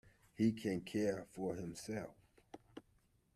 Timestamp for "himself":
1.53-2.15